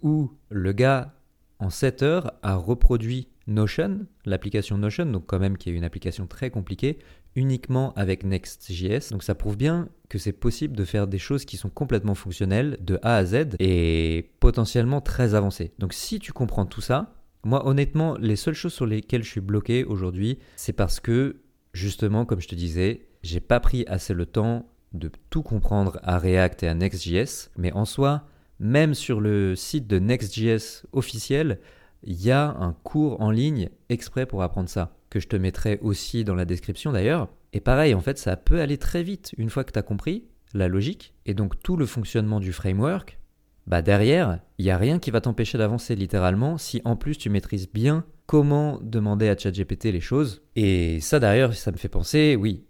où 0.02 0.32
le 0.50 0.72
gars 0.72 1.14
en 1.58 1.70
7 1.70 2.02
heures 2.02 2.32
a 2.42 2.56
reproduit 2.56 3.28
Notion, 3.46 4.06
l'application 4.25 4.78
Notion, 4.78 5.06
donc 5.06 5.26
quand 5.26 5.38
même 5.38 5.56
qui 5.56 5.70
est 5.70 5.72
une 5.72 5.84
application 5.84 6.26
très 6.26 6.50
compliquée, 6.50 6.99
uniquement 7.34 7.92
avec 7.94 8.25
Next.js. 8.25 9.11
Donc 9.11 9.22
ça 9.22 9.34
prouve 9.34 9.56
bien 9.56 9.88
que 10.08 10.18
c'est 10.18 10.32
possible 10.32 10.76
de 10.76 10.84
faire 10.84 11.06
des 11.06 11.18
choses 11.18 11.44
qui 11.44 11.56
sont 11.56 11.70
complètement 11.70 12.14
fonctionnelles 12.14 12.78
de 12.80 12.99
A 13.02 13.16
à 13.16 13.25
Z 13.25 13.56
et 13.58 14.30
potentiellement 14.40 15.00
très 15.00 15.34
avancées. 15.34 15.72
Donc 15.78 15.92
si 15.92 16.18
tu 16.18 16.32
comprends 16.32 16.66
tout 16.66 16.80
ça, 16.80 17.14
moi 17.44 17.66
honnêtement, 17.66 18.16
les 18.18 18.37
seules 18.37 18.54
choses 18.54 18.75
sur 18.75 18.87
lesquelles 18.87 19.25
je 19.25 19.30
suis 19.30 19.40
bloqué 19.40 19.84
aujourd'hui, 19.84 20.38
c'est 20.56 20.72
parce 20.72 21.00
que 21.00 21.37
justement, 21.72 22.25
comme 22.25 22.40
je 22.40 22.49
te 22.49 22.54
disais, 22.54 23.06
j'ai 23.22 23.40
pas 23.40 23.61
pris 23.61 23.84
assez 23.88 24.14
le 24.14 24.26
temps 24.26 24.68
de 24.92 25.11
tout 25.30 25.42
comprendre 25.42 25.99
à 26.02 26.18
React 26.18 26.64
et 26.64 26.68
à 26.68 26.75
Next.js, 26.75 27.49
mais 27.56 27.72
en 27.72 27.84
soi, 27.84 28.26
même 28.61 28.94
sur 28.94 29.20
le 29.20 29.56
site 29.56 29.87
de 29.87 29.99
Next.js 29.99 30.84
officiel, 30.92 31.58
il 32.02 32.23
y 32.23 32.30
a 32.30 32.50
un 32.59 32.73
cours 32.73 33.21
en 33.21 33.30
ligne 33.30 33.68
exprès 33.88 34.26
pour 34.26 34.42
apprendre 34.42 34.68
ça 34.68 34.97
que 35.11 35.21
je 35.21 35.28
te 35.28 35.37
mettrai 35.37 35.78
aussi 35.82 36.25
dans 36.25 36.35
la 36.35 36.44
description 36.44 36.92
d'ailleurs. 36.92 37.28
Et 37.52 37.61
pareil, 37.61 37.94
en 37.94 38.00
fait, 38.00 38.18
ça 38.18 38.37
peut 38.37 38.61
aller 38.61 38.78
très 38.78 39.02
vite 39.02 39.35
une 39.37 39.50
fois 39.50 39.64
que 39.64 39.73
tu 39.73 39.78
as 39.78 39.82
compris 39.82 40.25
la 40.54 40.68
logique 40.68 41.14
et 41.26 41.35
donc 41.35 41.62
tout 41.62 41.76
le 41.76 41.87
fonctionnement 41.87 42.40
du 42.40 42.52
framework. 42.52 43.18
Bah 43.66 43.82
derrière, 43.82 44.40
il 44.59 44.64
n'y 44.64 44.71
a 44.71 44.78
rien 44.78 44.99
qui 44.99 45.11
va 45.11 45.21
t'empêcher 45.21 45.59
d'avancer 45.59 45.94
littéralement 45.94 46.59
si 46.59 46.82
en 46.85 46.97
plus 46.97 47.16
tu 47.16 47.30
maîtrises 47.30 47.71
bien 47.71 48.04
comment 48.26 48.80
demander 48.82 49.28
à 49.28 49.37
ChatGPT 49.37 49.92
les 49.92 50.00
choses. 50.00 50.42
Et 50.56 51.00
ça 51.00 51.21
d'ailleurs, 51.21 51.54
ça 51.54 51.71
me 51.71 51.76
fait 51.76 51.88
penser, 51.88 52.37
oui, 52.37 52.64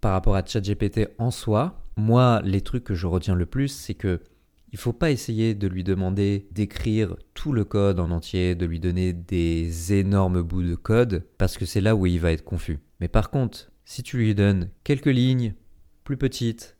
par 0.00 0.12
rapport 0.12 0.36
à 0.36 0.44
ChatGPT 0.44 1.08
en 1.18 1.30
soi, 1.30 1.82
moi, 1.96 2.40
les 2.44 2.60
trucs 2.60 2.84
que 2.84 2.94
je 2.94 3.06
retiens 3.06 3.34
le 3.34 3.46
plus, 3.46 3.68
c'est 3.68 3.94
que 3.94 4.20
il 4.72 4.78
faut 4.78 4.92
pas 4.92 5.10
essayer 5.10 5.54
de 5.54 5.66
lui 5.66 5.84
demander 5.84 6.46
d'écrire 6.52 7.16
tout 7.34 7.52
le 7.52 7.64
code 7.64 8.00
en 8.00 8.10
entier, 8.10 8.54
de 8.54 8.66
lui 8.66 8.80
donner 8.80 9.12
des 9.12 9.92
énormes 9.92 10.42
bouts 10.42 10.62
de 10.62 10.74
code, 10.74 11.26
parce 11.38 11.56
que 11.56 11.66
c'est 11.66 11.80
là 11.80 11.96
où 11.96 12.06
il 12.06 12.20
va 12.20 12.32
être 12.32 12.44
confus. 12.44 12.78
Mais 13.00 13.08
par 13.08 13.30
contre, 13.30 13.70
si 13.84 14.02
tu 14.02 14.18
lui 14.18 14.34
donnes 14.34 14.70
quelques 14.84 15.06
lignes, 15.06 15.54
plus 16.04 16.16
petites, 16.16 16.76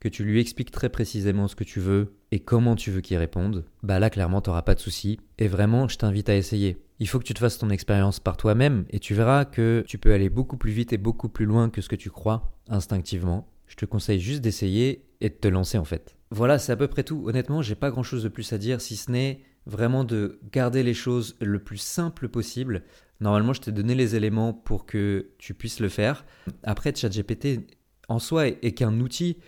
que 0.00 0.08
tu 0.08 0.24
lui 0.24 0.40
expliques 0.40 0.70
très 0.70 0.88
précisément 0.88 1.48
ce 1.48 1.56
que 1.56 1.64
tu 1.64 1.80
veux 1.80 2.14
et 2.30 2.40
comment 2.40 2.76
tu 2.76 2.90
veux 2.90 3.00
qu'il 3.00 3.16
réponde, 3.16 3.64
bah 3.82 3.98
là 3.98 4.10
clairement 4.10 4.40
t'auras 4.40 4.62
pas 4.62 4.74
de 4.74 4.80
souci. 4.80 5.18
Et 5.38 5.48
vraiment, 5.48 5.88
je 5.88 5.96
t'invite 5.96 6.28
à 6.28 6.36
essayer. 6.36 6.76
Il 6.98 7.08
faut 7.08 7.18
que 7.18 7.24
tu 7.24 7.34
te 7.34 7.38
fasses 7.38 7.58
ton 7.58 7.70
expérience 7.70 8.20
par 8.20 8.36
toi-même 8.36 8.84
et 8.90 8.98
tu 8.98 9.14
verras 9.14 9.44
que 9.44 9.84
tu 9.86 9.98
peux 9.98 10.12
aller 10.12 10.28
beaucoup 10.28 10.56
plus 10.56 10.72
vite 10.72 10.92
et 10.92 10.98
beaucoup 10.98 11.28
plus 11.28 11.46
loin 11.46 11.70
que 11.70 11.80
ce 11.80 11.88
que 11.88 11.96
tu 11.96 12.10
crois 12.10 12.52
instinctivement. 12.68 13.48
Je 13.66 13.76
te 13.76 13.84
conseille 13.84 14.20
juste 14.20 14.42
d'essayer 14.42 15.05
et 15.20 15.28
de 15.28 15.34
te 15.34 15.48
lancer 15.48 15.78
en 15.78 15.84
fait. 15.84 16.16
Voilà, 16.30 16.58
c'est 16.58 16.72
à 16.72 16.76
peu 16.76 16.88
près 16.88 17.04
tout. 17.04 17.24
Honnêtement, 17.26 17.62
j'ai 17.62 17.74
pas 17.74 17.90
grand 17.90 18.02
chose 18.02 18.22
de 18.22 18.28
plus 18.28 18.52
à 18.52 18.58
dire 18.58 18.80
si 18.80 18.96
ce 18.96 19.10
n'est 19.10 19.42
vraiment 19.66 20.04
de 20.04 20.40
garder 20.52 20.82
les 20.82 20.94
choses 20.94 21.36
le 21.40 21.58
plus 21.58 21.78
simple 21.78 22.28
possible. 22.28 22.82
Normalement, 23.20 23.52
je 23.52 23.60
t'ai 23.60 23.72
donné 23.72 23.94
les 23.94 24.14
éléments 24.14 24.52
pour 24.52 24.86
que 24.86 25.30
tu 25.38 25.54
puisses 25.54 25.80
le 25.80 25.88
faire. 25.88 26.24
Après, 26.62 26.94
ChatGPT 26.94 27.60
en 28.08 28.18
soi 28.18 28.48
est, 28.48 28.72
qu'un 28.72 29.00
outil, 29.00 29.38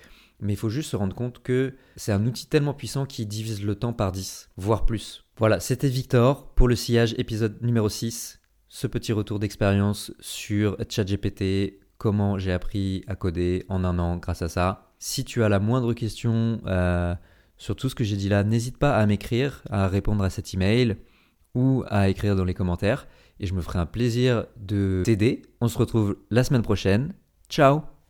mais 0.40 0.54
il 0.54 0.56
faut 0.56 0.68
juste 0.68 0.90
se 0.90 0.96
rendre 0.96 1.14
compte 1.14 1.42
que 1.42 1.74
c'est 1.96 2.12
un 2.12 2.26
outil 2.26 2.46
tellement 2.46 2.74
puissant 2.74 3.06
qui 3.06 3.26
divise 3.26 3.62
le 3.62 3.74
temps 3.74 3.92
par 3.92 4.12
10, 4.12 4.50
voire 4.56 4.86
plus. 4.86 5.24
Voilà, 5.36 5.60
c'était 5.60 5.88
Victor 5.88 6.52
pour 6.54 6.68
le 6.68 6.76
sillage 6.76 7.14
épisode 7.18 7.62
numéro 7.62 7.88
6. 7.88 8.40
Ce 8.68 8.86
petit 8.86 9.12
retour 9.12 9.38
d'expérience 9.38 10.12
sur 10.20 10.76
ChatGPT, 10.88 11.80
comment 11.96 12.38
j'ai 12.38 12.52
appris 12.52 13.04
à 13.06 13.16
coder 13.16 13.64
en 13.68 13.84
un 13.84 13.98
an 13.98 14.16
grâce 14.16 14.42
à 14.42 14.48
ça. 14.48 14.87
Si 14.98 15.24
tu 15.24 15.42
as 15.44 15.48
la 15.48 15.58
moindre 15.58 15.92
question 15.92 16.60
euh, 16.66 17.14
sur 17.56 17.76
tout 17.76 17.88
ce 17.88 17.94
que 17.94 18.04
j'ai 18.04 18.16
dit 18.16 18.28
là, 18.28 18.44
n'hésite 18.44 18.78
pas 18.78 18.96
à 18.96 19.06
m'écrire, 19.06 19.62
à 19.70 19.88
répondre 19.88 20.24
à 20.24 20.30
cet 20.30 20.54
email 20.54 20.96
ou 21.54 21.84
à 21.88 22.08
écrire 22.08 22.36
dans 22.36 22.44
les 22.44 22.54
commentaires 22.54 23.06
et 23.40 23.46
je 23.46 23.54
me 23.54 23.60
ferai 23.60 23.78
un 23.78 23.86
plaisir 23.86 24.46
de 24.56 25.02
t'aider. 25.04 25.42
On 25.60 25.68
se 25.68 25.78
retrouve 25.78 26.16
la 26.30 26.44
semaine 26.44 26.62
prochaine. 26.62 27.14
Ciao 27.48 27.97